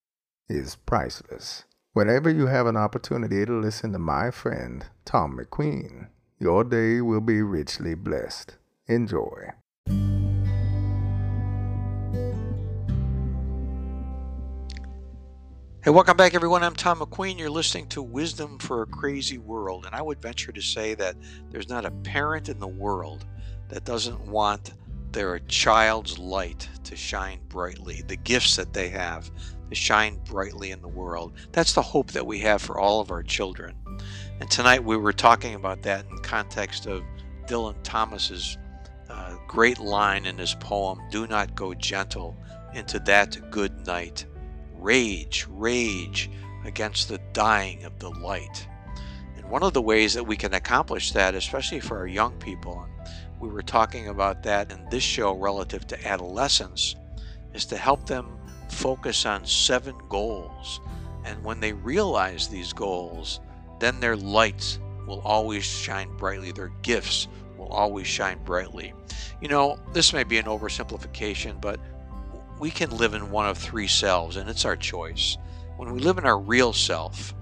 is 0.49 0.76
priceless. 0.76 1.64
Whenever 1.92 2.28
you 2.28 2.46
have 2.46 2.66
an 2.66 2.76
opportunity 2.76 3.46
to 3.46 3.52
listen 3.52 3.92
to 3.92 3.99
my 3.99 4.30
friend 4.30 4.87
Tom 5.04 5.38
McQueen, 5.38 6.08
your 6.38 6.64
day 6.64 7.00
will 7.00 7.20
be 7.20 7.40
richly 7.40 7.94
blessed. 7.94 8.56
Enjoy. 8.87 9.52
Hey, 15.86 15.92
welcome 15.92 16.16
back, 16.16 16.34
everyone. 16.34 16.64
I'm 16.64 16.74
Tom 16.74 16.98
McQueen. 16.98 17.38
You're 17.38 17.48
listening 17.48 17.86
to 17.90 18.02
Wisdom 18.02 18.58
for 18.58 18.82
a 18.82 18.86
Crazy 18.86 19.38
World. 19.38 19.86
And 19.86 19.94
I 19.94 20.02
would 20.02 20.20
venture 20.20 20.50
to 20.50 20.60
say 20.60 20.94
that 20.94 21.14
there's 21.50 21.68
not 21.68 21.84
a 21.84 21.92
parent 21.92 22.48
in 22.48 22.58
the 22.58 22.66
world 22.66 23.24
that 23.68 23.84
doesn't 23.84 24.20
want 24.22 24.72
their 25.12 25.38
child's 25.46 26.18
light 26.18 26.68
to 26.82 26.96
shine 26.96 27.38
brightly, 27.48 28.02
the 28.08 28.16
gifts 28.16 28.56
that 28.56 28.72
they 28.72 28.88
have 28.88 29.30
to 29.68 29.76
shine 29.76 30.18
brightly 30.24 30.72
in 30.72 30.82
the 30.82 30.88
world. 30.88 31.34
That's 31.52 31.72
the 31.72 31.82
hope 31.82 32.10
that 32.10 32.26
we 32.26 32.40
have 32.40 32.60
for 32.60 32.80
all 32.80 32.98
of 32.98 33.12
our 33.12 33.22
children. 33.22 33.76
And 34.40 34.50
tonight 34.50 34.82
we 34.82 34.96
were 34.96 35.12
talking 35.12 35.54
about 35.54 35.82
that 35.82 36.04
in 36.10 36.18
context 36.18 36.86
of 36.86 37.04
Dylan 37.46 37.76
Thomas's 37.84 38.58
uh, 39.08 39.36
great 39.46 39.78
line 39.78 40.26
in 40.26 40.36
his 40.36 40.56
poem, 40.56 41.00
Do 41.12 41.28
Not 41.28 41.54
Go 41.54 41.74
Gentle 41.74 42.36
into 42.74 42.98
That 42.98 43.52
Good 43.52 43.86
Night 43.86 44.26
rage, 44.78 45.47
rage 45.49 46.30
against 46.64 47.09
the 47.09 47.21
dying 47.33 47.85
of 47.85 47.99
the 47.99 48.11
light. 48.11 48.66
And 49.37 49.49
one 49.49 49.62
of 49.62 49.73
the 49.73 49.83
ways 49.83 50.14
that 50.14 50.25
we 50.25 50.37
can 50.37 50.54
accomplish 50.54 51.12
that, 51.12 51.35
especially 51.35 51.80
for 51.80 51.99
our 51.99 52.06
young 52.06 52.33
people, 52.38 52.83
and 52.83 53.11
we 53.40 53.49
were 53.49 53.62
talking 53.62 54.09
about 54.09 54.42
that 54.45 54.73
in 54.73 54.87
this 54.90 55.02
show 55.02 55.33
relative 55.33 55.87
to 55.88 56.06
adolescence, 56.06 56.97
is 57.54 57.66
to 57.66 57.76
help 57.76 58.06
them 58.06 58.38
focus 58.68 59.26
on 59.26 59.45
seven 59.45 59.95
goals. 60.09 60.80
And 61.25 61.42
when 61.45 61.61
they 61.61 61.73
realize 61.73 62.49
these 62.49 62.73
goals, 62.73 63.40
then 63.78 64.00
their 64.00 64.16
lights 64.16 64.78
will 65.06 65.21
always 65.21 65.64
shine 65.64 66.14
brightly, 66.16 66.52
their 66.52 66.73
gifts 66.83 67.28
will 67.56 67.68
always 67.68 68.06
shine 68.06 68.38
brightly. 68.45 68.92
You 69.40 69.49
know, 69.49 69.78
this 69.92 70.12
may 70.12 70.25
be 70.25 70.38
an 70.38 70.47
oversimplification, 70.47 71.61
but 71.61 71.80
we 72.58 72.70
can 72.70 72.90
live 72.90 73.14
in 73.14 73.30
one 73.30 73.48
of 73.48 73.58
three 73.58 73.86
selves, 73.86 74.36
and 74.36 74.48
it's 74.48 74.64
our 74.64 74.76
choice. 74.76 75.36
When 75.76 75.92
we 75.92 76.00
live 76.00 76.18
in 76.18 76.25
our 76.25 76.38
real 76.38 76.72
self, 76.72 77.34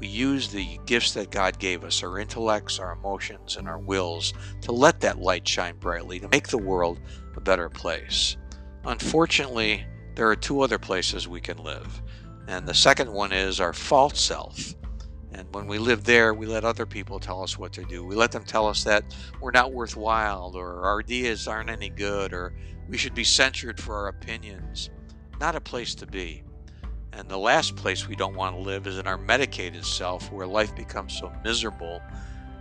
we 0.00 0.06
use 0.06 0.48
the 0.48 0.78
gifts 0.86 1.14
that 1.14 1.30
God 1.30 1.58
gave 1.58 1.82
us, 1.82 2.02
our 2.02 2.18
intellects, 2.18 2.78
our 2.78 2.92
emotions, 2.92 3.56
and 3.56 3.66
our 3.66 3.78
wills, 3.78 4.34
to 4.62 4.72
let 4.72 5.00
that 5.00 5.18
light 5.18 5.48
shine 5.48 5.76
brightly, 5.76 6.20
to 6.20 6.28
make 6.28 6.48
the 6.48 6.58
world 6.58 7.00
a 7.36 7.40
better 7.40 7.68
place. 7.68 8.36
Unfortunately, 8.84 9.84
there 10.14 10.28
are 10.28 10.36
two 10.36 10.60
other 10.60 10.78
places 10.78 11.26
we 11.26 11.40
can 11.40 11.58
live. 11.58 12.02
And 12.46 12.66
the 12.66 12.74
second 12.74 13.12
one 13.12 13.32
is 13.32 13.60
our 13.60 13.72
false 13.72 14.20
self. 14.20 14.74
And 15.32 15.46
when 15.52 15.66
we 15.66 15.78
live 15.78 16.04
there, 16.04 16.32
we 16.32 16.46
let 16.46 16.64
other 16.64 16.86
people 16.86 17.18
tell 17.18 17.42
us 17.42 17.58
what 17.58 17.72
to 17.74 17.84
do. 17.84 18.04
We 18.04 18.14
let 18.14 18.32
them 18.32 18.44
tell 18.44 18.66
us 18.66 18.84
that 18.84 19.04
we're 19.40 19.50
not 19.50 19.72
worthwhile, 19.72 20.52
or 20.54 20.84
our 20.84 21.00
ideas 21.00 21.46
aren't 21.46 21.70
any 21.70 21.90
good, 21.90 22.32
or 22.32 22.54
we 22.88 22.96
should 22.96 23.14
be 23.14 23.24
censured 23.24 23.80
for 23.80 23.96
our 23.96 24.08
opinions. 24.08 24.90
Not 25.40 25.54
a 25.54 25.60
place 25.60 25.94
to 25.96 26.06
be. 26.06 26.42
And 27.12 27.28
the 27.28 27.38
last 27.38 27.76
place 27.76 28.08
we 28.08 28.16
don't 28.16 28.36
want 28.36 28.56
to 28.56 28.62
live 28.62 28.86
is 28.86 28.98
in 28.98 29.06
our 29.06 29.18
medicated 29.18 29.84
self, 29.84 30.32
where 30.32 30.46
life 30.46 30.74
becomes 30.74 31.18
so 31.18 31.32
miserable 31.44 32.00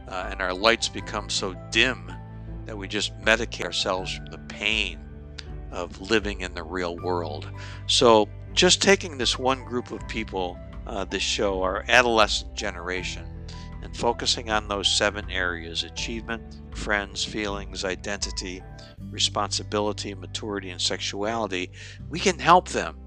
uh, 0.08 0.28
and 0.30 0.42
our 0.42 0.54
lights 0.54 0.88
become 0.88 1.30
so 1.30 1.54
dim 1.72 2.12
that 2.66 2.78
we 2.78 2.88
just 2.88 3.18
medicate 3.22 3.66
ourselves 3.66 4.16
from 4.16 4.26
the 4.28 4.38
pain 4.50 5.00
of 5.72 6.00
living 6.10 6.42
in 6.42 6.54
the 6.54 6.64
real 6.64 6.98
world. 6.98 7.50
So, 7.88 8.28
just 8.54 8.82
taking 8.82 9.18
this 9.18 9.38
one 9.38 9.64
group 9.64 9.92
of 9.92 10.08
people, 10.08 10.60
uh, 10.88 11.06
this 11.06 11.24
show, 11.24 11.62
our 11.62 11.86
adolescent 11.88 12.54
generation, 12.56 13.26
and 13.84 13.96
focusing 13.96 14.50
on 14.50 14.68
those 14.68 14.88
seven 14.90 15.30
areas 15.30 15.84
achievement, 15.84 16.62
friends, 16.76 17.24
feelings, 17.24 17.86
identity, 17.86 18.64
responsibility, 19.12 20.14
maturity, 20.16 20.70
and 20.70 20.82
sexuality, 20.82 21.72
we 22.10 22.20
can 22.20 22.40
help 22.40 22.70
them 22.70 22.98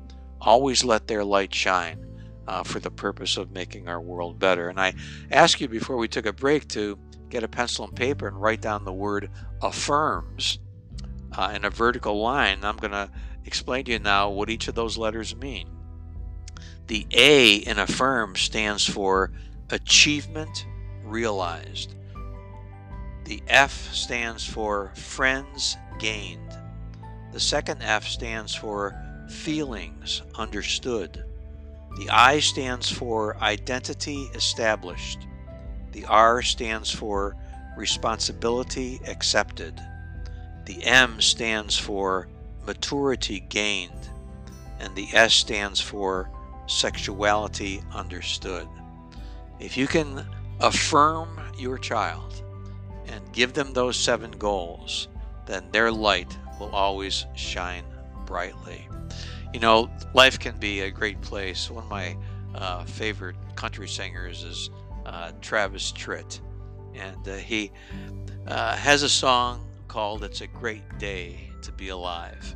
always 0.41 0.85
let 0.85 1.07
their 1.07 1.25
light 1.25 1.55
shine 1.55 2.07
uh, 2.47 2.63
for 2.63 2.81
the 2.81 2.91
purpose 2.91 3.37
of 3.37 3.51
making 3.51 3.89
our 3.89 4.01
world 4.01 4.39
better. 4.39 4.69
And 4.69 4.81
I 4.81 4.95
ask 5.31 5.61
you 5.61 5.69
before 5.69 5.97
we 5.97 6.09
took 6.09 6.27
a 6.27 6.33
break 6.33 6.69
to 6.69 6.99
get 7.29 7.45
a 7.45 7.49
pencil 7.49 7.85
and 7.87 7.95
paper 7.95 8.27
and 8.29 8.41
write 8.41 8.61
down 8.61 8.85
the 8.85 8.93
word 8.93 9.31
affirms 9.63 10.59
uh, 11.37 11.53
in 11.55 11.65
a 11.65 11.71
vertical 11.71 12.21
line. 12.21 12.65
I'm 12.65 12.77
going 12.77 12.93
to 12.93 13.11
explain 13.45 13.85
to 13.85 13.93
you 13.93 13.99
now 13.99 14.31
what 14.31 14.51
each 14.51 14.69
of 14.69 14.75
those 14.75 14.99
letters 14.99 15.37
mean. 15.37 15.69
The 16.91 17.07
A 17.13 17.55
in 17.55 17.79
affirm 17.79 18.35
stands 18.35 18.85
for 18.85 19.31
achievement 19.71 20.67
realized. 21.05 21.95
The 23.27 23.41
F 23.47 23.95
stands 23.95 24.45
for 24.45 24.91
friends 24.97 25.77
gained. 26.01 26.53
The 27.31 27.39
second 27.39 27.81
F 27.85 28.09
stands 28.09 28.57
for 28.57 29.01
feelings 29.29 30.23
understood. 30.35 31.23
The 31.97 32.11
I 32.11 32.41
stands 32.41 32.91
for 32.91 33.37
identity 33.37 34.29
established. 34.35 35.29
The 35.93 36.07
R 36.07 36.43
stands 36.43 36.91
for 36.91 37.37
responsibility 37.77 38.99
accepted. 39.07 39.81
The 40.65 40.83
M 40.83 41.21
stands 41.21 41.79
for 41.79 42.27
maturity 42.67 43.39
gained. 43.49 44.11
And 44.81 44.97
the 44.97 45.07
S 45.13 45.35
stands 45.35 45.81
for 45.81 46.29
sexuality 46.71 47.83
understood. 47.93 48.69
If 49.59 49.77
you 49.77 49.87
can 49.87 50.25
affirm 50.61 51.41
your 51.59 51.79
child 51.79 52.43
and 53.07 53.21
give 53.33 53.53
them 53.53 53.73
those 53.73 53.97
seven 53.97 54.31
goals, 54.33 55.09
then 55.47 55.65
their 55.73 55.91
light 55.91 56.37
will 56.59 56.71
always 56.71 57.27
shine 57.35 57.85
brightly. 58.25 58.89
You 59.53 59.61
know, 59.61 59.91
life 60.15 60.39
can 60.39 60.57
be 60.59 60.81
a 60.81 60.91
great 60.91 61.21
place. 61.21 61.71
One 61.71 61.85
of 61.85 61.91
my 61.91 62.17
uh, 62.55 62.85
favorite 62.85 63.37
country 63.57 63.89
singers 63.89 64.45
is 64.45 64.71
uh, 65.07 65.33
Travis 65.41 65.93
Tritt, 65.93 66.41
and 66.95 67.29
uh, 67.29 67.35
he 67.37 67.73
uh, 68.47 68.77
has 68.77 69.03
a 69.03 69.09
song 69.09 69.67
called 69.89 70.23
It's 70.23 70.41
a 70.41 70.47
Great 70.47 70.99
Day 70.99 71.51
to 71.63 71.73
Be 71.73 71.89
Alive. 71.89 72.55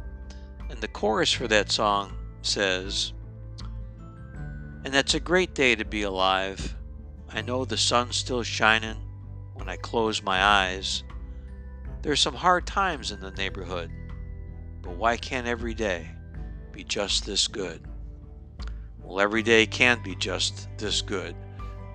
And 0.70 0.80
the 0.80 0.88
chorus 0.88 1.32
for 1.32 1.48
that 1.48 1.72
song 1.72 2.12
says, 2.42 3.12
And 4.84 4.94
it's 4.94 5.14
a 5.14 5.20
great 5.20 5.54
day 5.54 5.74
to 5.74 5.84
be 5.84 6.02
alive. 6.02 6.76
I 7.30 7.40
know 7.40 7.64
the 7.64 7.76
sun's 7.78 8.16
still 8.16 8.42
shining 8.42 8.98
when 9.54 9.66
I 9.66 9.76
close 9.76 10.22
my 10.22 10.42
eyes. 10.42 11.02
There's 12.02 12.20
some 12.20 12.34
hard 12.34 12.66
times 12.66 13.10
in 13.10 13.20
the 13.20 13.30
neighborhood, 13.30 13.90
but 14.82 14.96
why 14.96 15.16
can't 15.16 15.46
every 15.46 15.72
day 15.72 16.10
be 16.70 16.84
just 16.84 17.24
this 17.24 17.48
good? 17.48 17.80
Well, 19.02 19.20
every 19.20 19.42
day 19.42 19.64
can 19.64 20.02
be 20.02 20.14
just 20.16 20.68
this 20.76 21.00
good, 21.00 21.34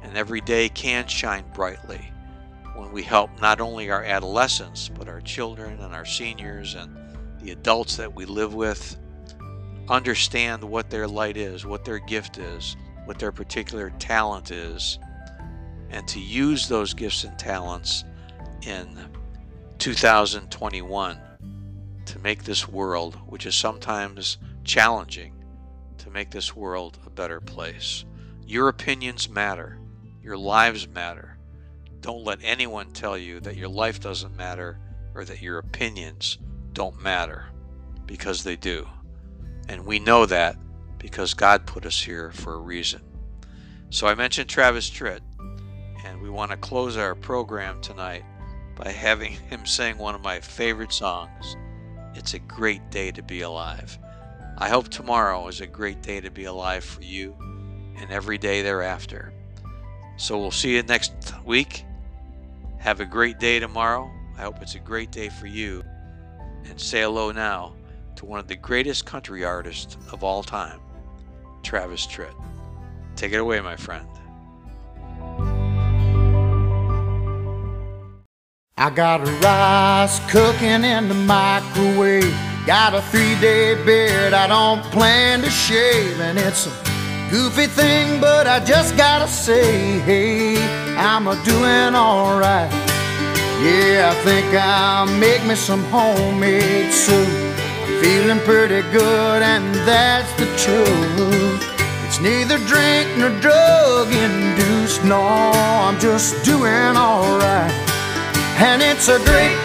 and 0.01 0.17
every 0.17 0.41
day 0.41 0.67
can 0.67 1.07
shine 1.07 1.45
brightly 1.53 2.11
when 2.75 2.91
we 2.91 3.03
help 3.03 3.39
not 3.39 3.61
only 3.61 3.91
our 3.91 4.03
adolescents, 4.03 4.89
but 4.89 5.07
our 5.07 5.21
children 5.21 5.79
and 5.79 5.93
our 5.93 6.05
seniors 6.05 6.73
and 6.73 6.97
the 7.39 7.51
adults 7.51 7.97
that 7.97 8.15
we 8.15 8.25
live 8.25 8.55
with 8.55 8.97
understand 9.89 10.63
what 10.63 10.89
their 10.89 11.07
light 11.07 11.37
is, 11.37 11.65
what 11.65 11.83
their 11.83 11.99
gift 11.99 12.37
is, 12.37 12.75
what 13.05 13.19
their 13.19 13.31
particular 13.31 13.89
talent 13.99 14.51
is, 14.51 14.99
and 15.89 16.07
to 16.07 16.19
use 16.19 16.67
those 16.67 16.93
gifts 16.93 17.23
and 17.23 17.37
talents 17.39 18.03
in 18.61 19.09
2021 19.79 21.19
to 22.05 22.19
make 22.19 22.43
this 22.43 22.67
world, 22.67 23.15
which 23.27 23.45
is 23.45 23.55
sometimes 23.55 24.37
challenging, 24.63 25.33
to 25.97 26.09
make 26.09 26.31
this 26.31 26.55
world 26.55 26.99
a 27.05 27.09
better 27.09 27.39
place. 27.39 28.05
Your 28.45 28.67
opinions 28.67 29.29
matter, 29.29 29.79
your 30.21 30.37
lives 30.37 30.87
matter. 30.87 31.37
Don't 32.01 32.23
let 32.23 32.39
anyone 32.43 32.91
tell 32.91 33.17
you 33.17 33.39
that 33.41 33.57
your 33.57 33.67
life 33.67 33.99
doesn't 33.99 34.35
matter 34.35 34.79
or 35.13 35.25
that 35.25 35.41
your 35.41 35.57
opinions 35.59 36.37
don't 36.73 37.01
matter 37.01 37.45
because 38.05 38.43
they 38.43 38.55
do. 38.55 38.87
And 39.69 39.85
we 39.85 39.99
know 39.99 40.25
that 40.25 40.57
because 40.97 41.35
God 41.35 41.67
put 41.67 41.85
us 41.85 42.01
here 42.01 42.31
for 42.31 42.55
a 42.55 42.59
reason. 42.59 43.01
So 43.91 44.07
I 44.07 44.15
mentioned 44.15 44.49
Travis 44.49 44.89
Tritt, 44.89 45.21
and 46.03 46.21
we 46.21 46.29
want 46.29 46.49
to 46.49 46.57
close 46.57 46.97
our 46.97 47.13
program 47.13 47.79
tonight 47.79 48.23
by 48.75 48.89
having 48.91 49.31
him 49.49 49.67
sing 49.67 49.97
one 49.97 50.15
of 50.15 50.21
my 50.21 50.39
favorite 50.39 50.91
songs. 50.91 51.55
It's 52.15 52.33
a 52.33 52.39
great 52.39 52.89
day 52.89 53.11
to 53.11 53.21
be 53.21 53.41
alive. 53.41 53.97
I 54.57 54.69
hope 54.69 54.89
tomorrow 54.89 55.47
is 55.47 55.61
a 55.61 55.67
great 55.67 56.01
day 56.01 56.19
to 56.19 56.31
be 56.31 56.45
alive 56.45 56.83
for 56.83 57.03
you 57.03 57.35
and 57.97 58.11
every 58.11 58.39
day 58.39 58.63
thereafter. 58.63 59.31
So 60.17 60.39
we'll 60.39 60.51
see 60.51 60.75
you 60.75 60.83
next 60.83 61.13
week. 61.45 61.85
Have 62.79 63.01
a 63.01 63.05
great 63.05 63.39
day 63.39 63.59
tomorrow. 63.59 64.09
I 64.35 64.41
hope 64.41 64.61
it's 64.61 64.75
a 64.75 64.79
great 64.79 65.11
day 65.11 65.29
for 65.29 65.45
you. 65.45 65.83
And 66.65 66.81
say 66.81 67.01
hello 67.01 67.31
now 67.31 67.75
to 68.19 68.25
one 68.25 68.37
of 68.37 68.47
the 68.47 68.55
greatest 68.55 69.05
country 69.05 69.45
artists 69.45 69.95
of 70.11 70.25
all 70.25 70.43
time, 70.43 70.81
Travis 71.63 72.05
Tritt. 72.05 72.35
Take 73.15 73.31
it 73.31 73.37
away, 73.37 73.61
my 73.61 73.77
friend. 73.77 74.05
I 78.77 78.89
got 78.89 79.21
a 79.21 79.31
rice 79.39 80.19
cooking 80.29 80.83
in 80.83 81.07
the 81.07 81.15
microwave. 81.15 82.35
Got 82.65 82.93
a 82.93 83.01
three 83.03 83.39
day 83.39 83.81
beard 83.85 84.33
I 84.33 84.47
don't 84.47 84.83
plan 84.91 85.41
to 85.41 85.49
shave. 85.49 86.19
And 86.19 86.37
it's 86.37 86.67
a 86.67 86.71
goofy 87.31 87.67
thing, 87.67 88.19
but 88.19 88.47
I 88.47 88.59
just 88.65 88.97
gotta 88.97 89.29
say, 89.29 89.99
hey, 89.99 90.57
I'm 90.97 91.27
a 91.27 91.41
doing 91.45 91.95
alright. 91.95 92.71
Yeah, 93.63 94.11
I 94.11 94.23
think 94.25 94.53
I'll 94.53 95.07
make 95.19 95.45
me 95.45 95.55
some 95.55 95.83
homemade 95.85 96.91
soup. 96.91 97.48
Feeling 98.01 98.39
pretty 98.39 98.81
good, 98.93 99.41
and 99.41 99.75
that's 99.85 100.31
the 100.39 100.45
truth. 100.55 101.61
It's 102.05 102.21
neither 102.21 102.57
drink 102.59 103.07
nor 103.17 103.29
drug 103.41 104.07
induced, 104.11 105.03
no, 105.03 105.19
I'm 105.19 105.99
just 105.99 106.43
doing 106.45 106.95
alright. 106.95 107.71
And 108.57 108.81
it's 108.81 109.09
a 109.09 109.19
great 109.19 109.59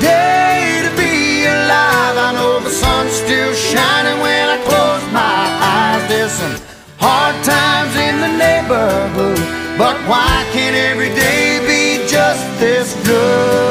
day 0.00 0.82
to 0.86 0.96
be 0.96 1.44
alive. 1.44 2.16
I 2.28 2.30
know 2.34 2.60
the 2.60 2.70
sun's 2.70 3.12
still 3.12 3.52
shining 3.52 4.20
when 4.20 4.48
I 4.48 4.58
close 4.62 5.04
my 5.12 5.42
eyes. 5.74 6.08
There's 6.08 6.32
some 6.32 6.56
hard 6.98 7.34
times 7.44 7.94
in 7.96 8.14
the 8.20 8.32
neighborhood, 8.38 9.42
but 9.76 9.96
why 10.06 10.46
can't 10.52 10.76
every 10.76 11.10
day 11.10 11.58
be 11.66 12.08
just 12.08 12.46
this 12.60 12.94
good? 13.04 13.61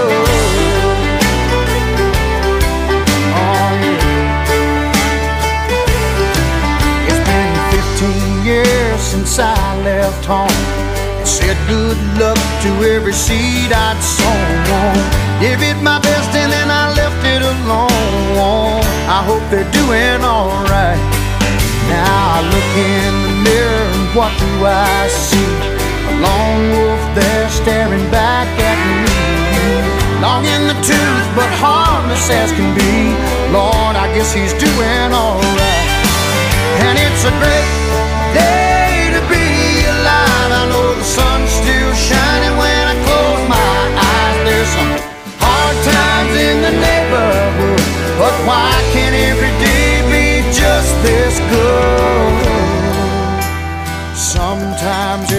Said 11.52 11.68
good 11.68 12.00
luck 12.16 12.40
to 12.64 12.70
every 12.96 13.12
seed 13.12 13.76
I'd 13.76 14.00
sown. 14.00 14.96
Give 15.44 15.60
it 15.60 15.76
my 15.84 16.00
best 16.00 16.32
and 16.32 16.48
then 16.48 16.72
I 16.72 16.96
left 16.96 17.20
it 17.28 17.44
alone. 17.44 18.80
I 19.12 19.20
hope 19.28 19.44
they're 19.52 19.68
doing 19.76 20.24
alright. 20.24 20.96
Now 21.92 22.08
I 22.08 22.48
look 22.56 22.72
in 22.96 23.12
the 23.28 23.34
mirror 23.44 23.84
and 23.84 24.08
what 24.16 24.32
do 24.40 24.48
I 24.64 25.12
see? 25.12 25.52
A 26.08 26.14
lone 26.24 26.72
wolf 26.72 27.04
there 27.20 27.50
staring 27.52 28.08
back 28.16 28.48
at 28.48 28.80
me. 29.04 29.12
Long 30.24 30.48
in 30.48 30.72
the 30.72 30.78
tooth, 30.88 31.28
but 31.36 31.52
harmless 31.60 32.32
as 32.32 32.56
can 32.56 32.72
be. 32.80 33.12
Lord, 33.52 34.00
I 34.00 34.08
guess 34.16 34.32
he's 34.32 34.56
doing 34.56 35.10
alright. 35.12 35.90
And 36.88 36.96
it's 36.96 37.28
a 37.28 37.34
great 37.44 37.68
day 38.40 38.71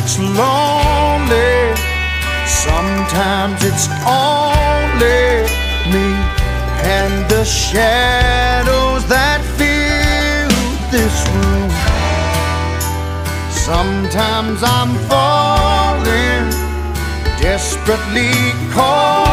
it's 0.03 0.19
lonely, 0.19 1.77
sometimes 2.45 3.63
it's 3.63 3.87
only 4.05 5.47
me 5.95 6.09
and 6.83 7.31
the 7.31 7.45
shadows 7.45 9.07
that 9.07 9.41
fill 9.57 10.51
this 10.91 11.17
room. 11.31 11.71
Sometimes 13.51 14.61
I'm 14.65 14.93
falling, 15.09 16.51
desperately 17.41 18.35
calling, 18.75 19.32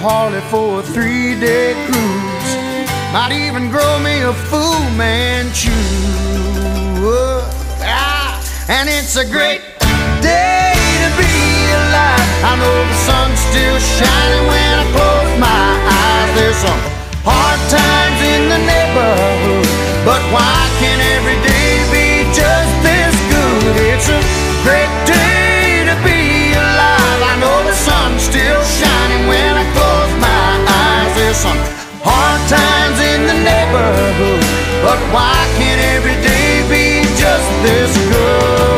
Harley 0.00 0.40
for 0.46 0.78
a 0.78 0.82
three 0.82 1.34
day 1.40 1.74
cruise. 1.90 2.50
Might 3.10 3.34
even 3.34 3.68
grow 3.68 3.98
me 3.98 4.22
a 4.22 4.32
Fu 4.46 4.62
Manchu. 4.94 5.74
Ah, 7.82 8.38
and 8.68 8.88
it's 8.88 9.16
a 9.16 9.26
great 9.26 9.62
day 10.22 10.70
to 11.02 11.08
be 11.18 11.34
alive. 11.82 12.30
I 12.46 12.54
know 12.62 12.78
the 12.86 12.98
sun's 13.10 13.42
still 13.50 13.78
shining 13.98 14.44
when 14.46 14.70
I 14.78 14.84
close 14.94 15.32
my 15.42 15.66
eyes. 15.90 16.30
There's 16.38 16.60
some 16.62 16.82
hard 17.26 17.58
times 17.66 18.20
in 18.22 18.42
the 18.54 18.60
neighborhood, 18.70 19.66
but 20.06 20.22
why 20.30 20.54
can't 20.78 21.02
every 21.18 21.38
day 21.42 21.74
be 21.90 22.06
just 22.30 22.70
this 22.86 23.14
good? 23.34 23.74
It's 23.90 24.06
a 24.06 24.20
great 24.62 24.94
day. 25.10 25.37
some 31.38 31.56
hard 32.02 32.42
times 32.50 32.98
in 32.98 33.20
the 33.30 33.38
neighborhood, 33.46 34.42
but 34.82 34.98
why 35.14 35.38
can't 35.56 35.80
every 35.94 36.18
day 36.26 36.66
be 36.66 37.06
just 37.14 37.48
this 37.62 37.96
good? 38.10 38.77